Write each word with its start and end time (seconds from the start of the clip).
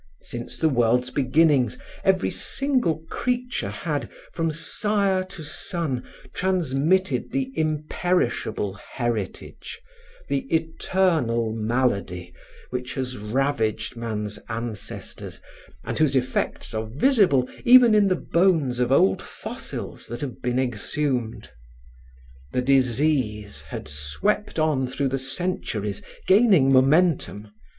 Since 0.23 0.57
the 0.57 0.67
world's 0.67 1.11
beginnings, 1.11 1.77
every 2.03 2.31
single 2.31 3.05
creature 3.11 3.69
had, 3.69 4.09
from 4.33 4.51
sire 4.51 5.23
to 5.25 5.43
son, 5.43 6.03
transmitted 6.33 7.31
the 7.31 7.51
imperishable 7.53 8.73
heritage, 8.93 9.79
the 10.27 10.47
eternal 10.51 11.53
malady 11.53 12.33
which 12.71 12.95
has 12.95 13.17
ravaged 13.19 13.95
man's 13.95 14.39
ancestors 14.49 15.39
and 15.83 15.99
whose 15.99 16.15
effects 16.15 16.73
are 16.73 16.87
visible 16.87 17.47
even 17.63 17.93
in 17.93 18.07
the 18.07 18.15
bones 18.15 18.79
of 18.79 18.91
old 18.91 19.21
fossils 19.21 20.07
that 20.07 20.21
have 20.21 20.41
been 20.41 20.57
exhumed. 20.57 21.51
The 22.53 22.63
disease 22.63 23.61
had 23.61 23.87
swept 23.87 24.57
on 24.57 24.87
through 24.87 25.09
the 25.09 25.19
centuries 25.19 26.01
gaining 26.25 26.73
momentum. 26.73 27.49